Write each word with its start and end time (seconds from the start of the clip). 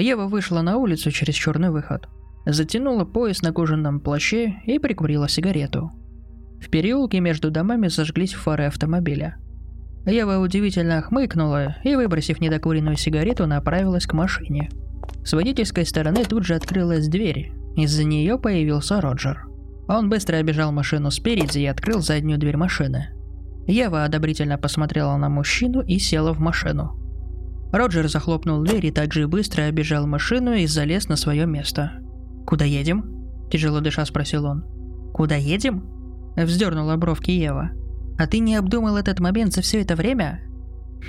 Ева 0.00 0.26
вышла 0.26 0.62
на 0.62 0.76
улицу 0.76 1.10
через 1.10 1.34
черный 1.34 1.70
выход. 1.70 2.08
Затянула 2.46 3.04
пояс 3.04 3.42
на 3.42 3.52
кожаном 3.52 4.00
плаще 4.00 4.54
и 4.64 4.78
прикурила 4.78 5.28
сигарету. 5.28 5.92
В 6.60 6.70
переулке 6.70 7.20
между 7.20 7.50
домами 7.50 7.88
зажглись 7.88 8.34
фары 8.34 8.64
автомобиля. 8.64 9.36
Ева 10.06 10.38
удивительно 10.38 11.02
хмыкнула 11.02 11.76
и, 11.84 11.94
выбросив 11.94 12.40
недокуренную 12.40 12.96
сигарету, 12.96 13.46
направилась 13.46 14.06
к 14.06 14.14
машине. 14.14 14.70
С 15.24 15.32
водительской 15.34 15.84
стороны 15.84 16.24
тут 16.24 16.44
же 16.44 16.54
открылась 16.54 17.08
дверь. 17.08 17.52
Из-за 17.76 18.04
нее 18.04 18.38
появился 18.38 19.00
Роджер. 19.00 19.46
Он 19.88 20.08
быстро 20.08 20.36
обежал 20.36 20.72
машину 20.72 21.10
спереди 21.10 21.60
и 21.60 21.66
открыл 21.66 22.00
заднюю 22.00 22.38
дверь 22.38 22.56
машины. 22.56 23.10
Ева 23.66 24.04
одобрительно 24.04 24.56
посмотрела 24.58 25.16
на 25.16 25.28
мужчину 25.28 25.82
и 25.82 25.98
села 25.98 26.32
в 26.32 26.40
машину. 26.40 27.07
Роджер 27.72 28.08
захлопнул 28.08 28.62
дверь 28.62 28.86
и 28.86 28.90
также 28.90 29.28
быстро 29.28 29.64
обежал 29.64 30.06
машину 30.06 30.54
и 30.54 30.66
залез 30.66 31.08
на 31.08 31.16
свое 31.16 31.46
место. 31.46 31.92
«Куда 32.46 32.64
едем?»– 32.64 33.04
тяжело 33.50 33.80
дыша 33.80 34.04
спросил 34.06 34.46
он. 34.46 34.64
«Куда 35.12 35.36
едем?»– 35.36 35.84
вздернула 36.36 36.96
бровки 36.96 37.30
Ева. 37.30 37.70
«А 38.18 38.26
ты 38.26 38.38
не 38.38 38.56
обдумал 38.56 38.96
этот 38.96 39.20
момент 39.20 39.52
за 39.52 39.60
все 39.60 39.82
это 39.82 39.96
время?» 39.96 40.42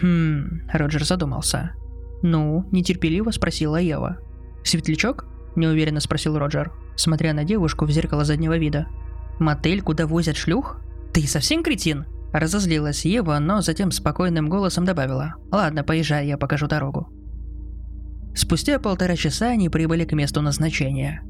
«Хм...»– 0.02 0.64
Роджер 0.74 1.06
задумался. 1.06 1.72
«Ну?»– 2.22 2.68
нетерпеливо 2.72 3.32
спросила 3.32 3.78
Ева. 3.78 4.18
«Светлячок?»– 4.64 5.26
неуверенно 5.56 6.02
спросил 6.02 6.38
Роджер, 6.38 6.74
смотря 6.98 7.34
на 7.34 7.46
девушку 7.46 7.86
в 7.86 7.92
зеркало 7.92 8.26
заднего 8.26 8.58
вида. 8.58 8.88
«Мотель, 9.40 9.82
куда 9.82 10.06
возят 10.06 10.36
шлюх? 10.36 10.82
Ты 11.14 11.26
совсем 11.26 11.64
кретин?» 11.64 12.06
Разозлилась 12.34 13.06
Ева, 13.06 13.40
но 13.40 13.62
затем 13.62 13.92
спокойным 13.92 14.50
голосом 14.50 14.86
добавила. 14.86 15.36
«Ладно, 15.52 15.84
поезжай, 15.84 16.28
я 16.28 16.38
покажу 16.38 16.68
дорогу». 16.68 17.10
Спустя 18.36 18.80
полтора 18.80 19.16
часа 19.16 19.48
они 19.48 19.70
прибыли 19.70 20.06
к 20.06 20.14
месту 20.14 20.42
назначения. 20.42 21.22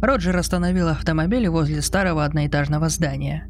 Роджер 0.00 0.36
остановил 0.36 0.88
автомобиль 0.88 1.48
возле 1.48 1.80
старого 1.80 2.24
одноэтажного 2.24 2.88
здания. 2.88 3.46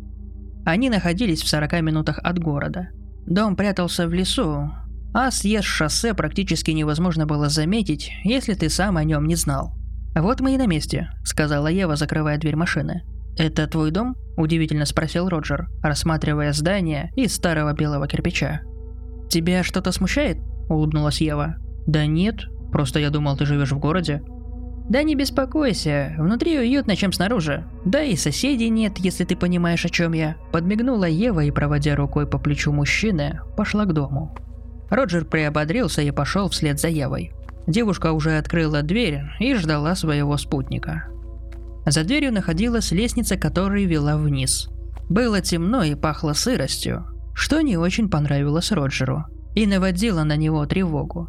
Они 0.67 0.91
находились 0.91 1.43
в 1.43 1.49
40 1.49 1.81
минутах 1.81 2.19
от 2.23 2.39
города. 2.39 2.89
Дом 3.27 3.57
прятался 3.57 4.07
в 4.07 4.13
лесу, 4.13 4.71
а 5.15 5.31
съезд 5.31 5.65
шоссе 5.65 6.15
практически 6.15 6.71
невозможно 6.71 7.27
было 7.27 7.49
заметить, 7.49 8.13
если 8.25 8.55
ты 8.55 8.69
сам 8.69 8.99
о 8.99 9.05
нем 9.05 9.27
не 9.27 9.35
знал. 9.35 9.75
«Вот 10.15 10.41
мы 10.41 10.55
и 10.55 10.59
на 10.59 10.67
месте»,— 10.67 11.09
сказала 11.25 11.69
Ева, 11.69 11.97
закрывая 11.97 12.39
дверь 12.39 12.57
машины. 12.57 13.03
«Это 13.37 13.67
твой 13.67 13.91
дом?»– 13.91 14.17
удивительно 14.37 14.85
спросил 14.85 15.29
Роджер, 15.29 15.69
рассматривая 15.83 16.53
здание 16.53 17.11
из 17.17 17.35
старого 17.35 17.73
белого 17.73 18.07
кирпича. 18.07 18.63
«Тебя 19.29 19.63
что-то 19.63 19.93
смущает?»– 19.93 20.39
улыбнулась 20.69 21.21
Ева. 21.21 21.57
«Да 21.87 22.07
нет, 22.07 22.47
просто 22.71 22.99
я 23.01 23.11
думал, 23.11 23.37
ты 23.37 23.47
живешь 23.47 23.73
в 23.73 23.79
городе». 23.79 24.23
«Да 24.89 25.03
не 25.05 25.15
беспокойся, 25.15 26.15
внутри 26.19 26.59
уютно, 26.59 26.97
чем 26.97 27.13
снаружи. 27.13 27.65
Да 27.85 28.03
и 28.03 28.17
соседей 28.17 28.69
нет, 28.69 28.99
если 28.99 29.25
ты 29.25 29.37
понимаешь, 29.37 29.85
о 29.85 29.89
чем 29.89 30.13
я». 30.13 30.37
Подмигнула 30.51 31.05
Ева 31.05 31.45
и, 31.45 31.51
проводя 31.51 31.95
рукой 31.95 32.27
по 32.27 32.39
плечу 32.39 32.73
мужчины, 32.73 33.41
пошла 33.57 33.85
к 33.85 33.93
дому. 33.93 34.37
Роджер 34.91 35.25
приободрился 35.25 36.03
и 36.03 36.11
пошел 36.11 36.51
вслед 36.51 36.79
за 36.81 36.89
Евой. 36.89 37.33
Девушка 37.67 38.13
уже 38.13 38.37
открыла 38.37 38.83
дверь 38.83 39.23
и 39.39 39.55
ждала 39.55 39.95
своего 39.95 40.37
спутника. 40.37 41.12
За 41.87 42.05
дверью 42.05 42.33
находилась 42.33 42.93
лестница, 42.93 43.37
которая 43.37 43.85
вела 43.85 44.17
вниз. 44.17 44.69
Было 45.09 45.41
темно 45.41 45.83
и 45.83 45.95
пахло 45.95 46.33
сыростью, 46.33 47.07
что 47.35 47.61
не 47.61 47.77
очень 47.77 48.09
понравилось 48.09 48.73
Роджеру 48.73 49.25
и 49.55 49.67
наводило 49.67 50.23
на 50.25 50.37
него 50.37 50.65
тревогу. 50.67 51.29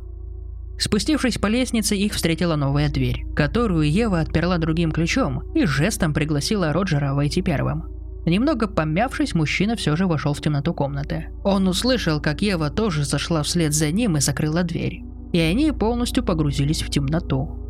Спустившись 0.79 1.37
по 1.37 1.47
лестнице, 1.47 1.95
их 1.95 2.13
встретила 2.13 2.55
новая 2.55 2.89
дверь, 2.89 3.25
которую 3.35 3.89
Ева 3.89 4.19
отперла 4.19 4.57
другим 4.57 4.91
ключом 4.91 5.43
и 5.53 5.65
жестом 5.65 6.13
пригласила 6.13 6.73
Роджера 6.73 7.13
войти 7.13 7.41
первым. 7.41 7.85
Немного 8.25 8.67
помявшись, 8.67 9.35
мужчина 9.35 9.75
все 9.75 9.95
же 9.95 10.07
вошел 10.07 10.33
в 10.33 10.41
темноту 10.41 10.73
комнаты. 10.73 11.27
Он 11.43 11.67
услышал, 11.67 12.21
как 12.21 12.41
Ева 12.41 12.69
тоже 12.69 13.03
зашла 13.03 13.43
вслед 13.43 13.73
за 13.73 13.91
ним 13.91 14.17
и 14.17 14.21
закрыла 14.21 14.63
дверь. 14.63 15.03
И 15.33 15.39
они 15.39 15.71
полностью 15.71 16.23
погрузились 16.23 16.81
в 16.83 16.89
темноту. 16.89 17.62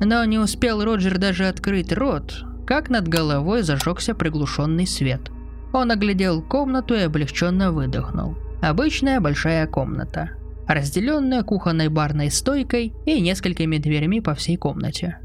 Но 0.00 0.24
не 0.24 0.38
успел 0.38 0.84
Роджер 0.84 1.18
даже 1.18 1.46
открыть 1.46 1.92
рот, 1.92 2.44
как 2.66 2.88
над 2.88 3.08
головой 3.08 3.62
зажегся 3.62 4.14
приглушенный 4.14 4.86
свет. 4.86 5.30
Он 5.72 5.90
оглядел 5.90 6.42
комнату 6.42 6.94
и 6.94 7.00
облегченно 7.00 7.72
выдохнул. 7.72 8.36
Обычная 8.62 9.20
большая 9.20 9.66
комната, 9.66 10.30
разделенная 10.66 11.42
кухонной 11.42 11.88
барной 11.88 12.30
стойкой 12.30 12.94
и 13.06 13.20
несколькими 13.20 13.78
дверями 13.78 14.20
по 14.20 14.34
всей 14.34 14.56
комнате. 14.56 15.18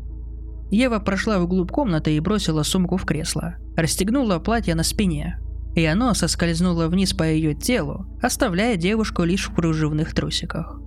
Ева 0.71 0.99
прошла 0.99 1.39
вглубь 1.39 1.71
комнаты 1.71 2.15
и 2.15 2.19
бросила 2.19 2.63
сумку 2.63 2.97
в 2.97 3.05
кресло, 3.05 3.55
расстегнула 3.75 4.39
платье 4.39 4.73
на 4.75 4.83
спине, 4.83 5.39
и 5.75 5.85
оно 5.85 6.13
соскользнуло 6.13 6.87
вниз 6.87 7.13
по 7.13 7.23
ее 7.23 7.53
телу, 7.53 8.07
оставляя 8.21 8.75
девушку 8.75 9.23
лишь 9.23 9.49
в 9.49 9.53
кружевных 9.53 10.13
трусиках. 10.13 10.79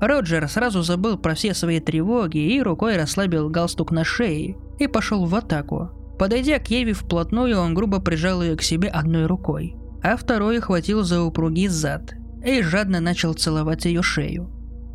Роджер 0.00 0.48
сразу 0.48 0.82
забыл 0.82 1.18
про 1.18 1.34
все 1.34 1.52
свои 1.52 1.78
тревоги 1.78 2.38
и 2.38 2.62
рукой 2.62 2.96
расслабил 2.96 3.50
галстук 3.50 3.92
на 3.92 4.02
шее 4.02 4.56
и 4.78 4.86
пошел 4.86 5.26
в 5.26 5.34
атаку. 5.34 5.90
Подойдя 6.18 6.58
к 6.58 6.68
Еве 6.68 6.92
вплотную, 6.94 7.58
он 7.58 7.74
грубо 7.74 8.00
прижал 8.00 8.42
ее 8.42 8.56
к 8.56 8.62
себе 8.62 8.88
одной 8.88 9.26
рукой, 9.26 9.76
а 10.02 10.16
второй 10.16 10.60
хватил 10.60 11.02
за 11.02 11.22
упругий 11.22 11.68
зад 11.68 12.14
и 12.44 12.62
жадно 12.62 13.00
начал 13.00 13.34
целовать 13.34 13.84
ее 13.84 14.02
шею. 14.02 14.50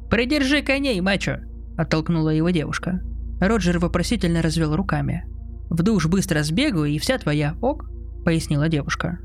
«Придержи 0.09 0.61
коней, 0.61 1.01
мачо!»– 1.01 1.37
оттолкнула 1.77 2.29
его 2.29 2.49
девушка. 2.49 3.01
Роджер 3.39 3.79
вопросительно 3.79 4.41
развел 4.41 4.75
руками. 4.75 5.25
«В 5.69 5.83
душ 5.83 6.07
быстро 6.07 6.41
сбегаю, 6.43 6.85
и 6.85 6.99
вся 6.99 7.17
твоя 7.17 7.55
ок»,– 7.61 7.89
пояснила 8.25 8.69
девушка. 8.69 9.19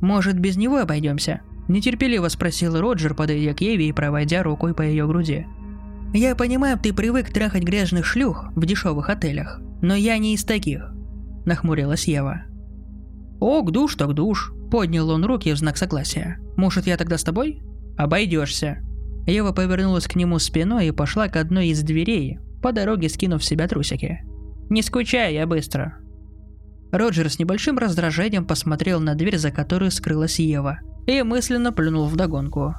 «Может, 0.00 0.38
без 0.38 0.56
него 0.56 0.78
обойдемся?» 0.78 1.42
Нетерпеливо 1.68 2.28
спросил 2.28 2.80
Роджер, 2.80 3.14
подойдя 3.14 3.52
к 3.52 3.60
Еве 3.60 3.88
и 3.88 3.92
проводя 3.92 4.42
рукой 4.42 4.74
по 4.74 4.82
ее 4.82 5.06
груди. 5.06 5.46
«Я 6.14 6.34
понимаю, 6.34 6.78
ты 6.78 6.94
привык 6.94 7.30
трахать 7.30 7.62
грязных 7.62 8.06
шлюх 8.06 8.46
в 8.56 8.64
дешевых 8.64 9.10
отелях, 9.10 9.60
но 9.82 9.94
я 9.94 10.16
не 10.16 10.34
из 10.34 10.44
таких»,– 10.44 10.90
нахмурилась 11.44 12.08
Ева. 12.08 12.44
«Ок, 13.40 13.70
душ 13.70 13.94
так 13.94 14.14
душ»,– 14.14 14.52
поднял 14.70 15.10
он 15.10 15.24
руки 15.26 15.52
в 15.52 15.58
знак 15.58 15.76
согласия. 15.76 16.38
«Может, 16.56 16.86
я 16.86 16.96
тогда 16.96 17.18
с 17.18 17.24
тобой?» 17.24 17.62
«Обойдешься». 17.98 18.78
Ева 19.26 19.52
повернулась 19.52 20.06
к 20.06 20.16
нему 20.16 20.38
спиной 20.38 20.88
и 20.88 20.92
пошла 20.92 21.28
к 21.28 21.36
одной 21.36 21.68
из 21.68 21.82
дверей, 21.82 22.38
по 22.62 22.72
дороге 22.72 23.10
скинув 23.10 23.42
в 23.42 23.44
себя 23.44 23.68
трусики. 23.68 24.22
«Не 24.70 24.80
скучай, 24.80 25.34
я 25.34 25.46
быстро». 25.46 25.98
Роджер 26.90 27.30
с 27.30 27.38
небольшим 27.38 27.78
раздражением 27.78 28.44
посмотрел 28.46 29.00
на 29.00 29.14
дверь, 29.14 29.38
за 29.38 29.50
которой 29.50 29.90
скрылась 29.90 30.38
Ева– 30.38 30.78
и 31.08 31.22
мысленно 31.22 31.72
плюнул 31.72 32.08
догонку. 32.10 32.74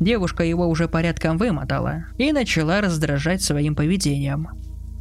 Девушка 0.00 0.42
его 0.42 0.66
уже 0.68 0.88
порядком 0.88 1.36
вымотала 1.36 2.06
и 2.16 2.32
начала 2.32 2.80
раздражать 2.80 3.42
своим 3.42 3.76
поведением. 3.76 4.48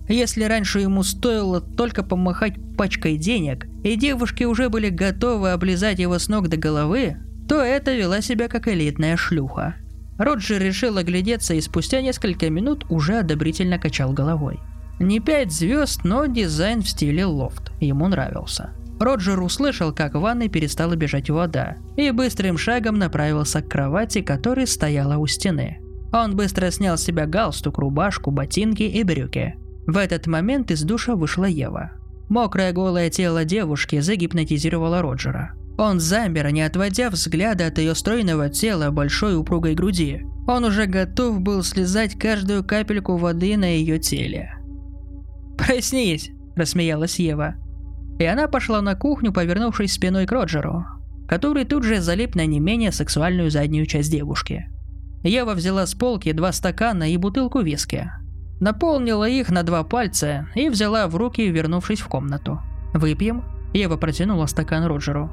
Если 0.09 0.43
раньше 0.43 0.81
ему 0.81 1.03
стоило 1.03 1.61
только 1.61 2.03
помахать 2.03 2.55
пачкой 2.77 3.15
денег, 3.15 3.67
и 3.83 3.95
девушки 3.95 4.43
уже 4.43 4.67
были 4.67 4.89
готовы 4.89 5.51
облизать 5.51 5.99
его 5.99 6.19
с 6.19 6.27
ног 6.27 6.49
до 6.49 6.57
головы, 6.57 7.15
то 7.47 7.61
это 7.61 7.95
вела 7.95 8.21
себя 8.21 8.49
как 8.49 8.67
элитная 8.67 9.15
шлюха. 9.15 9.75
Роджер 10.17 10.61
решил 10.61 10.97
оглядеться 10.97 11.53
и 11.53 11.61
спустя 11.61 12.01
несколько 12.01 12.49
минут 12.49 12.85
уже 12.89 13.19
одобрительно 13.19 13.79
качал 13.79 14.11
головой. 14.11 14.59
Не 15.01 15.19
пять 15.19 15.51
звезд, 15.51 16.01
но 16.03 16.27
дизайн 16.27 16.83
в 16.83 16.87
стиле 16.87 17.25
лофт 17.25 17.71
ему 17.79 18.07
нравился. 18.07 18.69
Роджер 18.99 19.41
услышал, 19.41 19.91
как 19.91 20.13
в 20.13 20.19
ванной 20.19 20.47
перестала 20.47 20.95
бежать 20.95 21.31
вода, 21.31 21.77
и 21.97 22.11
быстрым 22.11 22.55
шагом 22.59 22.99
направился 22.99 23.63
к 23.63 23.67
кровати, 23.67 24.21
которая 24.21 24.67
стояла 24.67 25.17
у 25.17 25.25
стены. 25.25 25.79
Он 26.13 26.35
быстро 26.35 26.69
снял 26.69 26.99
с 26.99 27.03
себя 27.03 27.25
галстук, 27.25 27.79
рубашку, 27.79 28.29
ботинки 28.29 28.83
и 28.83 29.01
брюки. 29.01 29.55
В 29.87 29.97
этот 29.97 30.27
момент 30.27 30.69
из 30.69 30.83
душа 30.83 31.15
вышла 31.15 31.45
Ева. 31.45 31.93
Мокрое 32.29 32.71
голое 32.71 33.09
тело 33.09 33.43
девушки 33.43 34.01
загипнотизировало 34.01 35.01
Роджера. 35.01 35.53
Он 35.79 35.99
замер, 35.99 36.51
не 36.51 36.61
отводя 36.61 37.09
взгляда 37.09 37.65
от 37.65 37.79
ее 37.79 37.95
стройного 37.95 38.49
тела 38.49 38.91
большой 38.91 39.35
упругой 39.35 39.73
груди. 39.73 40.27
Он 40.47 40.63
уже 40.63 40.85
готов 40.85 41.41
был 41.41 41.63
слезать 41.63 42.19
каждую 42.19 42.63
капельку 42.63 43.17
воды 43.17 43.57
на 43.57 43.65
ее 43.65 43.97
теле. 43.97 44.60
«Проснись!»– 45.65 46.31
рассмеялась 46.55 47.19
Ева. 47.19 47.55
И 48.19 48.25
она 48.25 48.47
пошла 48.47 48.81
на 48.81 48.95
кухню, 48.95 49.31
повернувшись 49.31 49.93
спиной 49.93 50.25
к 50.25 50.31
Роджеру, 50.31 50.85
который 51.27 51.65
тут 51.65 51.83
же 51.83 52.01
залип 52.01 52.35
на 52.35 52.45
не 52.45 52.59
менее 52.59 52.91
сексуальную 52.91 53.51
заднюю 53.51 53.85
часть 53.85 54.11
девушки. 54.11 54.69
Ева 55.23 55.53
взяла 55.53 55.85
с 55.85 55.93
полки 55.93 56.31
два 56.31 56.51
стакана 56.51 57.11
и 57.11 57.17
бутылку 57.17 57.61
виски. 57.61 58.09
Наполнила 58.59 59.29
их 59.29 59.51
на 59.51 59.61
два 59.61 59.83
пальца 59.83 60.47
и 60.55 60.69
взяла 60.69 61.07
в 61.07 61.15
руки, 61.15 61.47
вернувшись 61.47 61.99
в 61.99 62.07
комнату. 62.07 62.59
«Выпьем?» 62.93 63.43
Ева 63.73 63.97
протянула 63.97 64.47
стакан 64.47 64.85
Роджеру. 64.85 65.31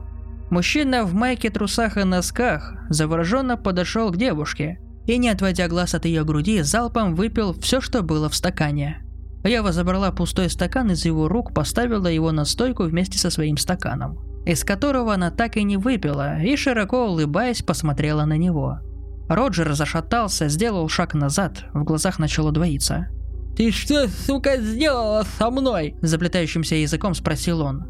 Мужчина 0.50 1.04
в 1.04 1.14
майке, 1.14 1.50
трусах 1.50 1.96
и 1.96 2.04
носках 2.04 2.74
завороженно 2.90 3.56
подошел 3.56 4.10
к 4.10 4.16
девушке 4.16 4.78
и, 5.06 5.16
не 5.16 5.30
отводя 5.30 5.68
глаз 5.68 5.94
от 5.94 6.04
ее 6.04 6.24
груди, 6.24 6.60
залпом 6.62 7.14
выпил 7.14 7.54
все, 7.54 7.80
что 7.80 8.02
было 8.02 8.28
в 8.28 8.34
стакане. 8.34 9.02
Ева 9.48 9.72
забрала 9.72 10.12
пустой 10.12 10.50
стакан 10.50 10.90
из 10.90 11.04
его 11.06 11.26
рук, 11.26 11.54
поставила 11.54 12.06
его 12.06 12.32
на 12.32 12.44
стойку 12.44 12.84
вместе 12.84 13.18
со 13.18 13.30
своим 13.30 13.56
стаканом, 13.56 14.18
из 14.44 14.62
которого 14.62 15.14
она 15.14 15.30
так 15.30 15.56
и 15.56 15.62
не 15.62 15.78
выпила, 15.78 16.38
и, 16.40 16.54
широко 16.56 17.06
улыбаясь, 17.06 17.62
посмотрела 17.62 18.26
на 18.26 18.36
него. 18.36 18.80
Роджер 19.28 19.72
зашатался, 19.72 20.48
сделал 20.48 20.88
шаг 20.88 21.14
назад, 21.14 21.64
в 21.72 21.82
глазах 21.84 22.18
начало 22.18 22.52
двоиться. 22.52 23.08
«Ты 23.56 23.70
что, 23.72 24.06
сука, 24.08 24.58
сделала 24.58 25.24
со 25.38 25.50
мной?»– 25.50 25.96
заплетающимся 26.02 26.76
языком 26.76 27.14
спросил 27.14 27.62
он. 27.62 27.86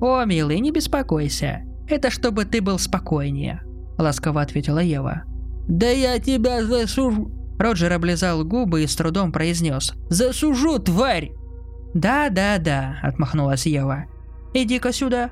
«О, 0.00 0.24
милый, 0.24 0.60
не 0.60 0.70
беспокойся. 0.70 1.62
Это 1.88 2.10
чтобы 2.10 2.44
ты 2.44 2.62
был 2.62 2.78
спокойнее»,– 2.78 3.60
ласково 3.98 4.40
ответила 4.40 4.78
Ева. 4.78 5.24
«Да 5.68 5.88
я 5.88 6.18
тебя 6.20 6.64
засужу...» 6.64 7.41
Роджер 7.58 7.92
облизал 7.92 8.44
губы 8.44 8.82
и 8.82 8.86
с 8.86 8.96
трудом 8.96 9.32
произнес. 9.32 9.94
«Засужу, 10.08 10.78
тварь!» 10.78 11.32
«Да-да-да»,– 11.94 12.98
отмахнулась 13.02 13.66
Ева. 13.66 14.06
«Иди-ка 14.54 14.92
сюда». 14.92 15.30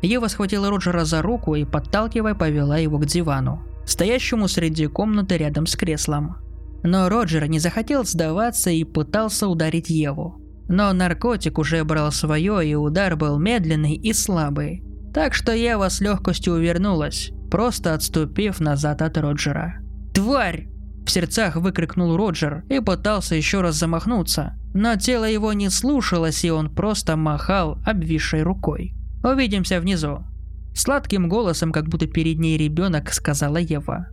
Ева 0.00 0.28
схватила 0.28 0.70
Роджера 0.70 1.04
за 1.04 1.22
руку 1.22 1.54
и, 1.54 1.64
подталкивая, 1.64 2.34
повела 2.34 2.78
его 2.78 2.98
к 2.98 3.06
дивану, 3.06 3.62
стоящему 3.84 4.46
среди 4.46 4.86
комнаты 4.86 5.36
рядом 5.36 5.66
с 5.66 5.74
креслом. 5.74 6.36
Но 6.84 7.08
Роджер 7.08 7.46
не 7.46 7.58
захотел 7.58 8.04
сдаваться 8.04 8.70
и 8.70 8.84
пытался 8.84 9.48
ударить 9.48 9.90
Еву. 9.90 10.40
Но 10.68 10.92
наркотик 10.92 11.58
уже 11.58 11.82
брал 11.82 12.12
свое, 12.12 12.64
и 12.64 12.74
удар 12.74 13.16
был 13.16 13.38
медленный 13.38 13.94
и 13.94 14.12
слабый. 14.12 14.84
Так 15.12 15.34
что 15.34 15.52
Ева 15.52 15.88
с 15.88 16.00
легкостью 16.00 16.54
увернулась, 16.54 17.32
просто 17.50 17.94
отступив 17.94 18.60
назад 18.60 19.02
от 19.02 19.18
Роджера. 19.18 19.80
«Тварь!» 20.14 20.68
В 21.08 21.10
сердцах 21.10 21.56
выкрикнул 21.56 22.18
Роджер 22.18 22.64
и 22.68 22.80
пытался 22.80 23.34
еще 23.34 23.62
раз 23.62 23.76
замахнуться, 23.76 24.58
но 24.74 24.94
тело 24.96 25.24
его 25.24 25.54
не 25.54 25.70
слушалось, 25.70 26.44
и 26.44 26.50
он 26.50 26.68
просто 26.68 27.16
махал 27.16 27.78
обвисшей 27.86 28.42
рукой. 28.42 28.92
«Увидимся 29.24 29.80
внизу», 29.80 30.26
Сладким 30.74 31.30
голосом, 31.30 31.72
как 31.72 31.88
будто 31.88 32.06
перед 32.06 32.38
ней 32.38 32.58
ребенок, 32.58 33.10
сказала 33.14 33.56
Ева. 33.56 34.08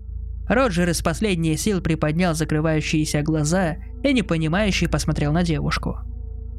Роджер 0.47 0.89
из 0.89 1.01
последних 1.01 1.59
сил 1.59 1.81
приподнял 1.81 2.33
закрывающиеся 2.33 3.24
глаза 3.24 3.75
и 4.01 4.13
непонимающе 4.13 4.88
посмотрел 4.88 5.33
на 5.33 5.44
девушку. 5.44 5.97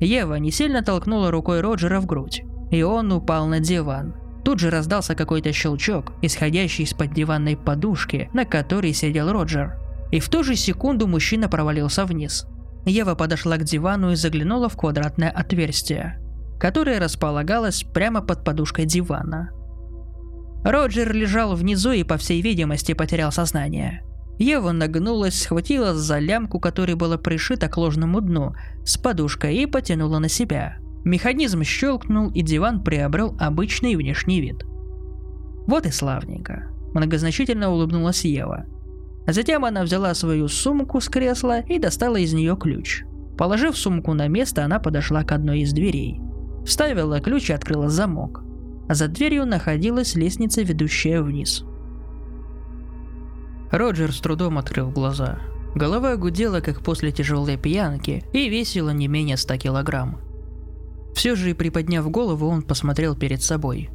Ева 0.00 0.34
не 0.34 0.50
сильно 0.50 0.82
толкнула 0.82 1.30
рукой 1.30 1.62
Роджера 1.62 1.98
в 1.98 2.04
грудь, 2.04 2.42
и 2.70 2.82
он 2.82 3.10
упал 3.10 3.46
на 3.46 3.60
диван. 3.60 4.14
Тут 4.44 4.58
же 4.60 4.68
раздался 4.68 5.14
какой-то 5.14 5.50
щелчок, 5.54 6.12
исходящий 6.20 6.84
из-под 6.84 7.14
диванной 7.14 7.56
подушки, 7.56 8.28
на 8.34 8.44
которой 8.44 8.92
сидел 8.92 9.32
Роджер. 9.32 9.85
И 10.10 10.20
в 10.20 10.28
ту 10.28 10.44
же 10.44 10.56
секунду 10.56 11.06
мужчина 11.06 11.48
провалился 11.48 12.04
вниз. 12.04 12.46
Ева 12.84 13.14
подошла 13.14 13.56
к 13.56 13.64
дивану 13.64 14.12
и 14.12 14.16
заглянула 14.16 14.68
в 14.68 14.76
квадратное 14.76 15.30
отверстие, 15.30 16.20
которое 16.60 17.00
располагалось 17.00 17.82
прямо 17.82 18.22
под 18.22 18.44
подушкой 18.44 18.86
дивана. 18.86 19.50
Роджер 20.64 21.12
лежал 21.12 21.54
внизу 21.54 21.92
и, 21.92 22.04
по 22.04 22.16
всей 22.16 22.40
видимости, 22.42 22.92
потерял 22.92 23.32
сознание. 23.32 24.02
Ева 24.38 24.72
нагнулась, 24.72 25.40
схватила 25.42 25.94
за 25.94 26.18
лямку, 26.18 26.60
которая 26.60 26.96
была 26.96 27.16
пришита 27.16 27.68
к 27.68 27.76
ложному 27.76 28.20
дну, 28.20 28.54
с 28.84 28.96
подушкой 28.98 29.56
и 29.56 29.66
потянула 29.66 30.18
на 30.18 30.28
себя. 30.28 30.78
Механизм 31.04 31.62
щелкнул, 31.62 32.30
и 32.30 32.42
диван 32.42 32.82
приобрел 32.82 33.36
обычный 33.38 33.96
внешний 33.96 34.40
вид. 34.40 34.64
Вот 35.66 35.86
и 35.86 35.90
славненько. 35.90 36.68
Многозначительно 36.94 37.70
улыбнулась 37.70 38.24
Ева. 38.24 38.66
Затем 39.26 39.64
она 39.64 39.82
взяла 39.82 40.14
свою 40.14 40.48
сумку 40.48 41.00
с 41.00 41.08
кресла 41.08 41.60
и 41.60 41.78
достала 41.78 42.16
из 42.16 42.32
нее 42.32 42.56
ключ. 42.56 43.04
Положив 43.36 43.76
сумку 43.76 44.14
на 44.14 44.28
место, 44.28 44.64
она 44.64 44.78
подошла 44.78 45.24
к 45.24 45.32
одной 45.32 45.60
из 45.60 45.72
дверей. 45.72 46.20
Вставила 46.64 47.20
ключ 47.20 47.50
и 47.50 47.52
открыла 47.52 47.88
замок 47.88 48.46
а 48.88 48.94
за 48.94 49.08
дверью 49.08 49.46
находилась 49.46 50.14
лестница, 50.14 50.62
ведущая 50.62 51.22
вниз. 51.22 51.64
Роджер 53.70 54.12
с 54.12 54.20
трудом 54.20 54.58
открыл 54.58 54.90
глаза. 54.90 55.40
Голова 55.74 56.16
гудела, 56.16 56.60
как 56.60 56.82
после 56.82 57.12
тяжелой 57.12 57.56
пьянки, 57.56 58.24
и 58.32 58.48
весила 58.48 58.90
не 58.90 59.08
менее 59.08 59.36
100 59.36 59.56
килограмм. 59.56 60.20
Все 61.14 61.34
же, 61.34 61.54
приподняв 61.54 62.08
голову, 62.10 62.46
он 62.46 62.62
посмотрел 62.62 63.16
перед 63.16 63.42
собой. 63.42 63.90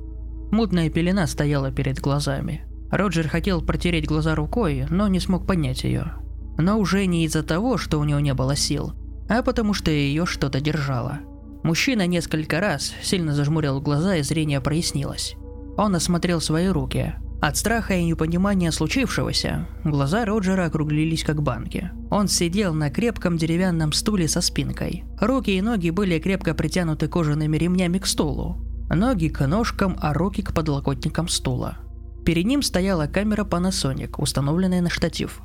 Мутная 0.51 0.89
пелена 0.89 1.25
стояла 1.27 1.71
перед 1.71 1.99
глазами. 1.99 2.65
Роджер 2.91 3.27
хотел 3.27 3.61
протереть 3.61 4.05
глаза 4.05 4.35
рукой, 4.35 4.85
но 4.89 5.07
не 5.07 5.19
смог 5.19 5.47
поднять 5.47 5.83
ее. 5.83 6.13
Но 6.57 6.77
уже 6.77 7.05
не 7.05 7.25
из-за 7.25 7.43
того, 7.43 7.77
что 7.77 7.99
у 7.99 8.03
него 8.03 8.19
не 8.19 8.33
было 8.33 8.55
сил, 8.55 8.93
а 9.29 9.41
потому 9.41 9.73
что 9.73 9.89
ее 9.89 10.25
что-то 10.25 10.61
держало– 10.61 11.19
Мужчина 11.63 12.07
несколько 12.07 12.59
раз 12.59 12.93
сильно 13.03 13.35
зажмурил 13.35 13.81
глаза 13.81 14.15
и 14.15 14.23
зрение 14.23 14.61
прояснилось. 14.61 15.35
Он 15.77 15.95
осмотрел 15.95 16.41
свои 16.41 16.67
руки. 16.67 17.13
От 17.39 17.57
страха 17.57 17.95
и 17.95 18.03
непонимания 18.03 18.71
случившегося, 18.71 19.67
глаза 19.83 20.25
Роджера 20.25 20.65
округлились 20.65 21.23
как 21.23 21.41
банки. 21.41 21.91
Он 22.11 22.27
сидел 22.27 22.73
на 22.73 22.91
крепком 22.91 23.37
деревянном 23.37 23.93
стуле 23.93 24.27
со 24.27 24.41
спинкой. 24.41 25.05
Руки 25.19 25.51
и 25.51 25.61
ноги 25.61 25.89
были 25.89 26.19
крепко 26.19 26.53
притянуты 26.53 27.07
кожаными 27.07 27.57
ремнями 27.57 27.97
к 27.97 28.05
стулу. 28.05 28.57
Ноги 28.89 29.27
к 29.29 29.45
ножкам, 29.47 29.97
а 29.99 30.13
руки 30.13 30.43
к 30.43 30.53
подлокотникам 30.53 31.27
стула. 31.29 31.77
Перед 32.25 32.45
ним 32.45 32.61
стояла 32.61 33.07
камера 33.07 33.43
Panasonic, 33.43 34.15
установленная 34.17 34.81
на 34.81 34.89
штатив. 34.89 35.41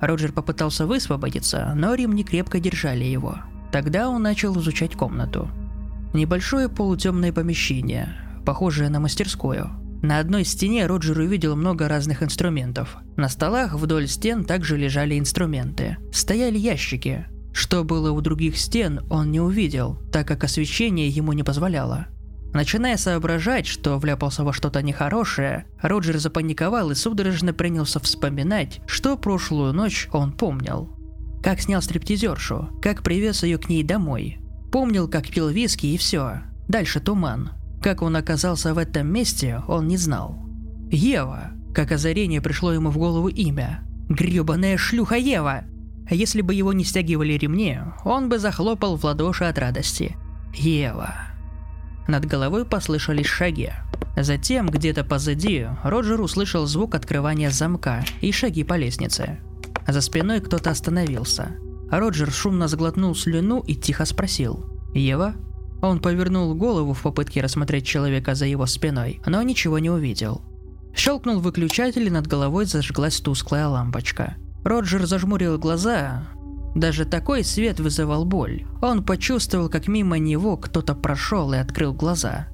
Роджер 0.00 0.32
попытался 0.32 0.86
высвободиться, 0.86 1.72
но 1.74 1.94
ремни 1.94 2.24
крепко 2.24 2.60
держали 2.60 3.04
его. 3.04 3.38
Тогда 3.72 4.08
он 4.08 4.22
начал 4.22 4.58
изучать 4.58 4.96
комнату. 4.96 5.50
Небольшое 6.14 6.68
полутемное 6.68 7.32
помещение, 7.32 8.16
похожее 8.44 8.88
на 8.88 9.00
мастерскую. 9.00 9.70
На 10.02 10.18
одной 10.18 10.44
стене 10.44 10.86
Роджер 10.86 11.18
увидел 11.18 11.56
много 11.56 11.86
разных 11.86 12.22
инструментов. 12.22 12.96
На 13.16 13.28
столах 13.28 13.74
вдоль 13.74 14.08
стен 14.08 14.44
также 14.44 14.78
лежали 14.78 15.18
инструменты. 15.18 15.98
Стояли 16.10 16.56
ящики. 16.56 17.26
Что 17.52 17.84
было 17.84 18.10
у 18.10 18.20
других 18.22 18.56
стен, 18.56 19.00
он 19.10 19.30
не 19.30 19.40
увидел, 19.40 19.98
так 20.10 20.26
как 20.26 20.44
освещение 20.44 21.08
ему 21.08 21.32
не 21.32 21.42
позволяло. 21.42 22.06
Начиная 22.52 22.96
соображать, 22.96 23.66
что 23.66 23.98
вляпался 23.98 24.44
во 24.44 24.52
что-то 24.52 24.82
нехорошее, 24.82 25.66
Роджер 25.80 26.18
запаниковал 26.18 26.90
и 26.90 26.94
судорожно 26.94 27.52
принялся 27.52 28.00
вспоминать, 28.00 28.80
что 28.86 29.16
прошлую 29.16 29.72
ночь 29.72 30.08
он 30.12 30.32
помнил. 30.32 30.96
Как 31.42 31.60
снял 31.60 31.80
стриптизершу, 31.80 32.70
как 32.82 33.02
привез 33.02 33.42
ее 33.44 33.56
к 33.56 33.68
ней 33.68 33.82
домой, 33.82 34.40
Помнил, 34.70 35.08
как 35.08 35.28
пил 35.28 35.48
виски 35.48 35.86
и 35.86 35.96
все. 35.96 36.42
Дальше 36.68 37.00
туман. 37.00 37.50
Как 37.82 38.02
он 38.02 38.14
оказался 38.14 38.72
в 38.72 38.78
этом 38.78 39.12
месте, 39.12 39.62
он 39.66 39.88
не 39.88 39.96
знал. 39.96 40.38
Ева. 40.90 41.50
Как 41.74 41.92
озарение 41.92 42.40
пришло 42.40 42.72
ему 42.72 42.90
в 42.90 42.98
голову 42.98 43.28
имя. 43.28 43.82
Гребаная 44.08 44.76
шлюха 44.76 45.16
Ева. 45.16 45.64
Если 46.08 46.42
бы 46.42 46.54
его 46.54 46.72
не 46.72 46.84
стягивали 46.84 47.32
ремни, 47.34 47.78
он 48.04 48.28
бы 48.28 48.38
захлопал 48.38 48.96
в 48.96 49.04
ладоши 49.04 49.44
от 49.44 49.58
радости. 49.58 50.16
Ева. 50.54 51.14
Над 52.08 52.24
головой 52.24 52.64
послышались 52.64 53.26
шаги. 53.26 53.70
Затем, 54.16 54.68
где-то 54.68 55.04
позади, 55.04 55.66
Роджер 55.82 56.20
услышал 56.20 56.66
звук 56.66 56.94
открывания 56.94 57.50
замка 57.50 58.04
и 58.20 58.32
шаги 58.32 58.64
по 58.64 58.74
лестнице. 58.74 59.38
За 59.86 60.00
спиной 60.00 60.40
кто-то 60.40 60.70
остановился– 60.70 61.56
Роджер 61.90 62.30
шумно 62.30 62.68
сглотнул 62.68 63.14
слюну 63.16 63.60
и 63.60 63.74
тихо 63.74 64.04
спросил. 64.04 64.64
«Ева?» 64.94 65.34
Он 65.82 65.98
повернул 65.98 66.54
голову 66.54 66.92
в 66.92 67.02
попытке 67.02 67.40
рассмотреть 67.40 67.86
человека 67.86 68.34
за 68.34 68.46
его 68.46 68.66
спиной, 68.66 69.20
но 69.26 69.42
ничего 69.42 69.78
не 69.78 69.90
увидел. 69.90 70.42
Щелкнул 70.94 71.40
выключатель 71.40 72.06
и 72.06 72.10
над 72.10 72.26
головой 72.26 72.66
зажглась 72.66 73.20
тусклая 73.20 73.66
лампочка. 73.66 74.36
Роджер 74.62 75.06
зажмурил 75.06 75.58
глаза 75.58 76.28
Даже 76.74 77.04
такой 77.04 77.44
свет 77.44 77.80
вызывал 77.80 78.24
боль. 78.24 78.64
Он 78.80 79.04
почувствовал, 79.04 79.68
как 79.68 79.88
мимо 79.88 80.18
него 80.18 80.56
кто-то 80.56 80.94
прошел 80.94 81.52
и 81.52 81.56
открыл 81.56 81.92
глаза. 81.92 82.48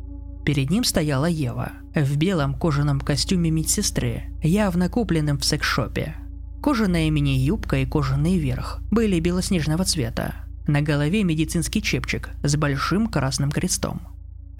Перед 0.45 0.71
ним 0.71 0.85
стояла 0.85 1.27
Ева 1.27 1.73
в 1.95 2.17
белом 2.17 2.55
кожаном 2.55 3.01
костюме 3.01 3.51
медсестры, 3.51 4.25
явно 4.43 4.89
купленном 4.89 5.39
в 5.39 5.45
секс-шопе. 5.45 6.15
Кожаная 6.63 7.11
мини-юбка 7.11 7.79
и 7.79 7.87
кожаный 7.87 8.39
верх 8.39 8.81
были 8.91 9.21
белоснежного 9.21 9.85
цвета. 9.85 10.35
На 10.67 10.83
голове 10.83 11.23
медицинский 11.23 11.83
чепчик 11.83 12.31
с 12.43 12.57
большим 12.57 13.07
красным 13.07 13.51
крестом. 13.51 14.01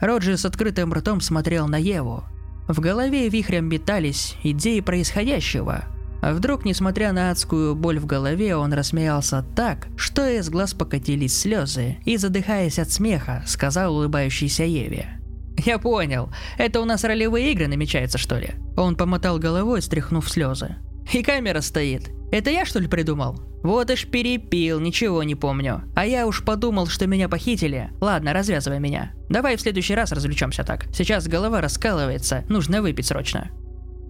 Роджер 0.01 0.37
с 0.37 0.45
открытым 0.45 0.93
ртом 0.93 1.21
смотрел 1.21 1.67
на 1.69 1.77
Еву. 1.77 2.25
В 2.69 2.81
голове 2.81 3.29
вихрем 3.29 3.69
метались 3.69 4.37
идеи 4.43 4.81
происходящего. 4.81 5.85
Вдруг, 6.33 6.65
несмотря 6.65 7.13
на 7.13 7.31
адскую 7.31 7.77
боль 7.77 8.01
в 8.01 8.07
голове, 8.07 8.57
он 8.57 8.73
рассмеялся 8.73 9.45
так, 9.55 9.87
что 9.97 10.29
из 10.29 10.49
глаз 10.51 10.75
покатились 10.75 11.39
слезы, 11.39 11.99
и, 12.05 12.17
задыхаясь 12.17 12.81
от 12.81 12.91
смеха, 12.91 13.45
сказал 13.47 13.95
улыбающейся 13.95 14.65
Еве. 14.65 15.21
«Я 15.65 15.79
понял. 15.79 16.31
Это 16.59 16.81
у 16.81 16.85
нас 16.85 17.05
ролевые 17.05 17.53
игры 17.53 17.69
намечаются, 17.69 18.19
что 18.19 18.39
ли?» 18.39 18.51
Он 18.77 18.97
помотал 18.97 19.39
головой, 19.39 19.81
стряхнув 19.81 20.29
слезы. 20.29 20.77
«И 21.13 21.23
камера 21.23 21.61
стоит. 21.61 22.11
Это 22.33 22.51
я, 22.51 22.67
что 22.67 22.81
ли, 22.81 22.89
придумал? 22.89 23.41
Вот 23.63 23.91
ишь 23.91 24.07
перепил, 24.07 24.81
ничего 24.81 25.23
не 25.23 25.37
помню. 25.37 25.85
А 25.95 26.05
я 26.05 26.27
уж 26.27 26.45
подумал, 26.45 26.89
что 26.89 27.07
меня 27.07 27.29
похитили. 27.29 27.91
Ладно, 28.01 28.33
развязывай 28.33 28.81
меня. 28.81 29.13
Давай 29.29 29.57
в 29.57 29.61
следующий 29.61 29.95
раз 29.95 30.13
развлечемся 30.13 30.65
так. 30.65 30.87
Сейчас 30.93 31.29
голова 31.29 31.61
раскалывается, 31.61 32.45
нужно 32.49 32.83
выпить 32.83 33.07
срочно». 33.07 33.51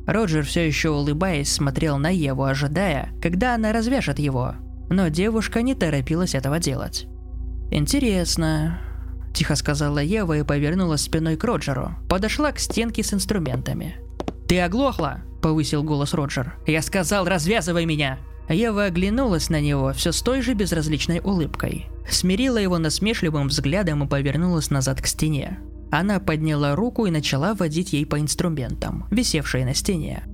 Роджер 0.07 0.45
все 0.45 0.67
еще 0.67 0.91
улыбаясь 0.91 1.53
смотрел 1.53 1.99
на 1.99 2.11
Еву, 2.11 2.45
ожидая, 2.45 3.11
когда 3.21 3.55
она 3.55 3.73
развяжет 3.73 4.19
его. 4.19 4.55
Но 4.89 5.09
девушка 5.09 5.63
не 5.63 5.75
торопилась 5.75 6.35
этого 6.35 6.61
делать. 6.61 7.07
«Интересно»,– 7.73 8.79
тихо 9.35 9.57
сказала 9.57 9.99
Ева 9.99 10.39
и 10.39 10.45
повернулась 10.45 11.03
спиной 11.03 11.37
к 11.37 11.43
Роджеру. 11.43 11.97
Подошла 12.09 12.53
к 12.53 12.61
стенке 12.61 13.03
с 13.03 13.13
инструментами. 13.13 13.97
«Ты 14.47 14.61
оглохла?»– 14.61 15.23
повысил 15.43 15.83
голос 15.83 16.15
Роджер. 16.15 16.55
«Я 16.67 16.83
сказал, 16.83 17.25
развязывай 17.25 17.85
меня!» 17.85 18.19
Ева 18.49 18.85
оглянулась 18.85 19.51
на 19.51 19.61
него 19.61 19.93
все 19.93 20.13
с 20.13 20.23
той 20.23 20.41
же 20.41 20.55
безразличной 20.55 21.19
улыбкой. 21.19 21.87
Смирила 22.09 22.59
его 22.59 22.79
насмешливым 22.79 23.49
взглядом 23.49 24.05
и 24.05 24.09
повернулась 24.09 24.71
назад 24.71 25.03
к 25.03 25.07
стене. 25.07 25.59
Она 25.91 26.21
подняла 26.21 26.75
руку 26.75 27.07
и 27.07 27.11
начала 27.11 27.55
водить 27.55 27.93
ей 27.93 28.07
по 28.07 28.19
инструментам, 28.21 29.07
висевшей 29.11 29.65
на 29.65 29.75
стене. 29.75 30.25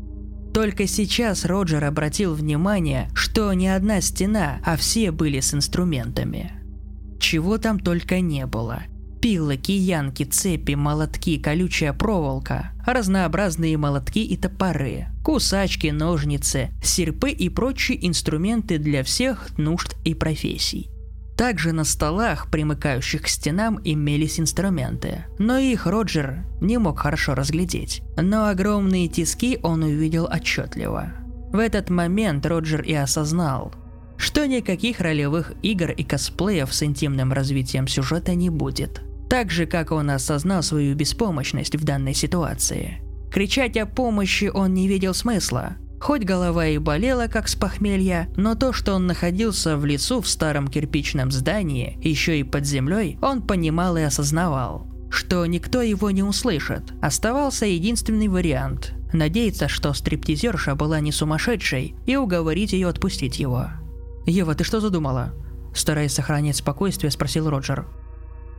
Только 0.52 0.87
сейчас 0.87 1.44
Роджер 1.47 1.85
обратил 1.85 2.35
внимание, 2.35 3.09
что 3.14 3.52
не 3.54 3.68
одна 3.68 4.00
стена, 4.00 4.61
а 4.64 4.76
все 4.76 5.11
были 5.11 5.40
с 5.40 5.54
инструментами. 5.54 6.52
Чего 7.18 7.56
там 7.56 7.78
только 7.78 8.21
не 8.21 8.47
было. 8.47 8.82
Пилы, 9.23 9.56
киянки, 9.56 10.25
цепи, 10.25 10.73
молотки, 10.73 11.38
колючая 11.38 11.92
проволока, 11.92 12.73
разнообразные 12.85 13.78
молотки 13.78 14.25
и 14.25 14.37
топоры, 14.37 15.06
кусачки, 15.23 15.87
ножницы, 15.87 16.71
серпы 16.82 17.30
и 17.30 17.49
прочие 17.49 18.04
инструменты 18.06 18.78
для 18.78 19.04
всех 19.04 19.56
нужд 19.56 19.97
и 20.04 20.14
профессий. 20.14 20.91
Также 21.42 21.72
на 21.72 21.82
столах, 21.82 22.49
примыкающих 22.52 23.22
к 23.22 23.26
стенам, 23.26 23.80
имелись 23.82 24.38
инструменты, 24.38 25.25
но 25.40 25.58
их 25.58 25.87
Роджер 25.87 26.44
не 26.61 26.78
мог 26.78 27.00
хорошо 27.00 27.34
разглядеть. 27.34 28.00
Но 28.16 28.46
огромные 28.46 29.08
тиски 29.08 29.58
он 29.61 29.82
увидел 29.82 30.28
отчетливо. 30.32 31.14
В 31.52 31.58
этот 31.58 31.90
момент 31.90 32.46
Роджер 32.46 32.82
и 32.82 32.94
осознал, 32.94 33.75
что 34.16 34.46
никаких 34.46 35.00
ролевых 35.00 35.54
игр 35.62 35.90
и 35.90 36.04
косплеев 36.04 36.72
с 36.72 36.84
интимным 36.84 37.32
развитием 37.32 37.88
сюжета 37.88 38.37
не 38.37 38.49
будет. 38.49 39.02
Так 39.28 39.50
же, 39.50 39.66
как 39.66 39.90
он 39.90 40.11
осознал 40.11 40.62
свою 40.62 40.94
беспомощность 40.94 41.75
в 41.75 41.82
данной 41.82 42.14
ситуации. 42.14 43.02
Кричать 43.32 43.76
о 43.78 43.87
помощи 43.87 44.44
он 44.44 44.75
не 44.75 44.87
видел 44.87 45.12
смысла, 45.12 45.75
Хоть 46.02 46.25
голова 46.25 46.66
и 46.66 46.78
болела, 46.78 47.28
как 47.28 47.47
с 47.47 47.54
похмелья, 47.54 48.28
но 48.37 48.56
то, 48.56 48.73
что 48.73 48.94
он 48.94 49.06
находился 49.06 49.76
в 49.76 49.85
лесу 49.85 50.21
в 50.21 50.26
старом 50.26 50.66
кирпичном 50.66 51.30
здании, 51.30 51.97
еще 52.02 52.40
и 52.40 52.42
под 52.42 52.66
землей, 52.66 53.18
он 53.23 53.40
понимал 53.40 53.97
и 53.97 54.02
осознавал, 54.02 54.88
что 55.12 55.47
никто 55.47 55.80
его 55.80 56.11
не 56.11 56.25
услышит. 56.25 56.92
Оставался 57.00 57.66
единственный 57.66 58.26
вариант– 58.26 58.94
надеяться, 59.12 59.68
что 59.68 59.92
стриптизерша 59.92 60.75
была 60.75 60.99
не 60.99 61.12
сумасшедшей, 61.12 61.94
и 62.04 62.16
уговорить 62.16 62.73
ее 62.73 62.88
отпустить 62.88 63.38
его. 63.38 63.68
«Ева, 64.26 64.56
ты 64.56 64.64
что 64.64 64.80
задумала?» 64.80 65.32
Стараясь 65.73 66.14
сохранять 66.14 66.56
спокойствие, 66.56 67.12
спросил 67.12 67.49
Роджер. 67.49 67.87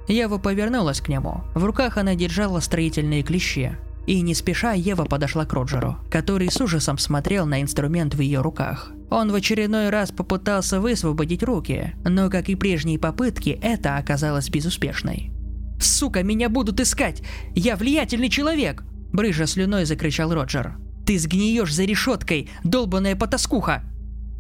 Ева 0.07 0.38
повернулась 0.38 1.01
к 1.01 1.09
нему. 1.09 1.43
В 1.55 1.65
руках 1.65 1.97
она 1.97 2.15
держала 2.15 2.62
строительные 2.62 3.21
клещи. 3.21 3.77
И 4.05 4.22
не 4.22 4.33
спеша 4.33 4.74
Ева 4.74 5.05
подошла 5.05 5.45
к 5.45 5.53
Роджеру, 5.53 5.98
который 6.12 6.51
с 6.51 6.60
ужасом 6.60 6.98
смотрел 6.98 7.45
на 7.45 7.62
инструмент 7.62 8.15
в 8.15 8.19
ее 8.19 8.41
руках. 8.41 8.91
Он 9.10 9.31
в 9.31 9.36
очередной 9.36 9.89
раз 9.89 10.12
попытался 10.12 10.81
высвободить 10.81 11.43
руки, 11.43 11.93
но, 12.03 12.29
как 12.29 12.50
и 12.50 12.55
прежние 12.55 13.00
попытки, 13.00 13.60
это 13.62 13.98
оказалось 13.98 14.50
безуспешной. 14.50 15.31
«Сука, 15.79 16.24
меня 16.24 16.50
будут 16.50 16.79
искать! 16.79 17.22
Я 17.55 17.75
влиятельный 17.75 18.29
человек!» 18.29 18.83
Брыжа 19.12 19.45
слюной 19.45 19.86
закричал 19.86 20.33
Роджер. 20.33 20.77
«Ты 21.05 21.19
сгниешь 21.19 21.74
за 21.74 21.83
решеткой, 21.83 22.50
долбаная 22.63 23.15
потаскуха!» 23.15 23.83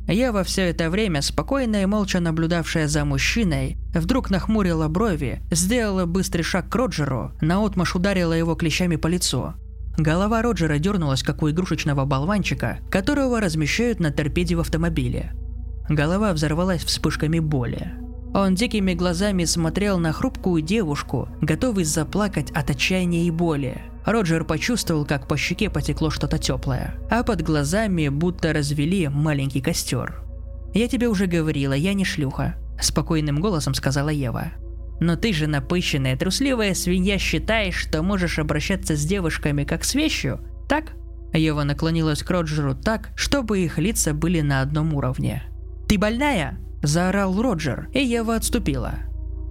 Во 0.07 0.43
все 0.43 0.63
это 0.63 0.89
время, 0.89 1.21
спокойно 1.21 1.81
и 1.83 1.85
молча 1.85 2.19
наблюдавшая 2.19 2.87
за 2.87 3.05
мужчиной, 3.05 3.77
вдруг 3.93 4.29
нахмурила 4.29 4.87
брови, 4.87 5.41
сделала 5.51 6.05
быстрый 6.05 6.43
шаг 6.43 6.69
к 6.69 6.75
Роджеру, 6.75 7.31
наотмашь 7.41 7.95
ударила 7.95 8.33
его 8.33 8.55
клещами 8.55 8.95
по 8.95 9.07
лицу. 9.07 9.53
Голова 9.97 10.41
Роджера 10.41 10.79
дернулась, 10.79 11.21
как 11.21 11.43
у 11.43 11.49
игрушечного 11.49 12.05
болванчика, 12.05 12.79
которого 12.89 13.39
размещают 13.39 13.99
на 13.99 14.11
торпеде 14.11 14.55
в 14.55 14.59
автомобиле. 14.59 15.33
Голова 15.87 16.33
взорвалась 16.33 16.83
вспышками 16.83 17.39
боли. 17.39 17.93
Он 18.33 18.55
дикими 18.55 18.95
глазами 18.95 19.43
смотрел 19.43 19.99
на 19.99 20.11
хрупкую 20.11 20.63
девушку, 20.63 21.29
готовый 21.41 21.83
заплакать 21.83 22.49
от 22.51 22.71
отчаяния 22.71 23.27
и 23.27 23.31
боли. 23.31 23.83
Роджер 24.05 24.43
почувствовал, 24.43 25.05
как 25.05 25.27
по 25.27 25.37
щеке 25.37 25.69
потекло 25.69 26.09
что-то 26.09 26.39
теплое, 26.39 26.95
а 27.11 27.23
под 27.23 27.43
глазами 27.43 28.07
будто 28.07 28.51
развели 28.51 29.07
маленький 29.07 29.61
костер. 29.61 30.23
«Я 30.73 30.87
тебе 30.87 31.07
уже 31.07 31.27
говорила, 31.27 31.73
я 31.73 31.93
не 31.93 32.03
шлюха»,– 32.03 32.55
спокойным 32.79 33.39
голосом 33.39 33.73
сказала 33.73 34.09
Ева. 34.09 34.51
«Но 34.99 35.15
ты 35.15 35.33
же 35.33 35.47
напыщенная, 35.47 36.17
трусливая 36.17 36.73
свинья 36.73 37.17
считаешь, 37.17 37.75
что 37.75 38.03
можешь 38.03 38.39
обращаться 38.39 38.95
с 38.95 39.05
девушками 39.05 39.63
как 39.63 39.83
с 39.83 39.95
вещью, 39.95 40.39
так?» 40.69 40.93
Ева 41.33 41.63
наклонилась 41.63 42.23
к 42.23 42.29
Роджеру 42.29 42.75
так, 42.75 43.09
чтобы 43.15 43.59
их 43.59 43.79
лица 43.79 44.13
были 44.13 44.41
на 44.41 44.61
одном 44.61 44.93
уровне. 44.93 45.43
«Ты 45.87 45.97
больная?» 45.97 46.59
Заорал 46.83 47.41
Роджер, 47.41 47.87
и 47.93 48.03
Ева 48.03 48.35
отступила. 48.35 48.99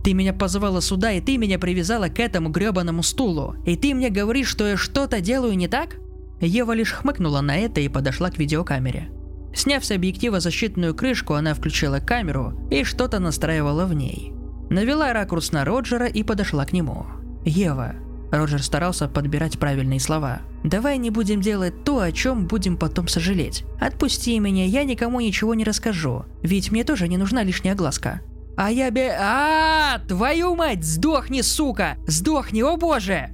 Ты 0.05 0.15
меня 0.15 0.33
позвала 0.33 0.81
сюда, 0.81 1.13
и 1.13 1.21
ты 1.21 1.39
меня 1.39 1.59
привязала 1.59 2.09
к 2.09 2.19
этому 2.19 2.51
гребаному 2.51 3.03
стулу. 3.03 3.57
И 3.65 3.77
ты 3.77 3.95
мне 3.95 4.11
говоришь, 4.11 4.49
что 4.49 4.67
я 4.67 4.77
что-то 4.77 5.21
делаю 5.21 5.57
не 5.57 5.69
так? 5.69 5.97
Ева 6.41 6.73
лишь 6.73 6.93
хмыкнула 6.93 7.41
на 7.41 7.57
это 7.57 7.81
и 7.81 7.89
подошла 7.89 8.31
к 8.31 8.39
видеокамере. 8.39 9.11
Сняв 9.55 9.85
с 9.85 9.91
объектива 9.91 10.41
защитную 10.41 10.95
крышку, 10.95 11.35
она 11.35 11.55
включила 11.55 11.99
камеру 11.99 12.55
и 12.71 12.85
что-то 12.85 13.19
настраивала 13.19 13.85
в 13.87 13.95
ней. 13.95 14.33
Навела 14.71 15.13
ракурс 15.13 15.53
на 15.53 15.65
Роджера 15.65 16.07
и 16.07 16.23
подошла 16.23 16.65
к 16.65 16.73
нему. 16.73 17.07
«Ева». 17.45 17.95
Роджер 18.31 18.63
старался 18.63 19.09
подбирать 19.09 19.59
правильные 19.59 20.01
слова. 20.01 20.41
Давай 20.65 20.97
не 20.97 21.11
будем 21.11 21.43
делать 21.43 21.85
то, 21.85 22.01
о 22.01 22.13
чем 22.13 22.47
будем 22.47 22.79
потом 22.79 23.09
сожалеть. 23.09 23.65
Отпусти 23.79 24.39
меня, 24.39 24.65
я 24.65 24.85
никому 24.85 25.21
ничего 25.21 25.55
не 25.55 25.65
расскажу. 25.65 26.25
Ведь 26.43 26.71
мне 26.73 26.85
тоже 26.85 27.09
не 27.09 27.19
нужна 27.19 27.43
лишняя 27.43 27.75
глазка. 27.75 28.23
А 28.57 28.71
я 28.71 28.91
бе... 28.91 29.15
а, 29.19 29.99
Твою 30.09 30.55
мать! 30.55 30.85
Сдохни, 30.85 31.43
сука! 31.43 31.97
Сдохни, 32.07 32.63
о 32.63 32.77
боже! 32.77 33.31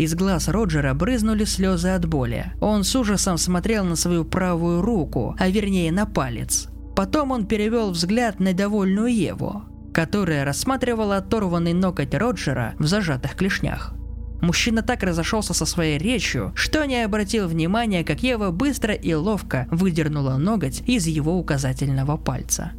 Из 0.00 0.14
глаз 0.14 0.48
Роджера 0.48 0.94
брызнули 0.94 1.44
слезы 1.44 1.88
от 1.88 2.06
боли. 2.06 2.54
Он 2.62 2.84
с 2.84 2.96
ужасом 2.96 3.36
смотрел 3.36 3.84
на 3.84 3.96
свою 3.96 4.24
правую 4.24 4.80
руку, 4.80 5.36
а 5.38 5.50
вернее 5.50 5.92
на 5.92 6.06
палец. 6.06 6.68
Потом 6.96 7.32
он 7.32 7.44
перевел 7.44 7.90
взгляд 7.90 8.40
на 8.40 8.54
довольную 8.54 9.14
Еву, 9.14 9.62
которая 9.92 10.46
рассматривала 10.46 11.18
оторванный 11.18 11.74
ноготь 11.74 12.14
Роджера 12.14 12.72
в 12.78 12.86
зажатых 12.86 13.34
клешнях. 13.34 13.92
Мужчина 14.40 14.80
так 14.80 15.02
разошелся 15.02 15.52
со 15.52 15.66
своей 15.66 15.98
речью, 15.98 16.52
что 16.54 16.86
не 16.86 17.02
обратил 17.02 17.46
внимания, 17.46 18.02
как 18.02 18.22
Ева 18.22 18.52
быстро 18.52 18.94
и 18.94 19.12
ловко 19.12 19.68
выдернула 19.70 20.38
ноготь 20.38 20.82
из 20.86 21.06
его 21.08 21.38
указательного 21.38 22.16
пальца. 22.16 22.72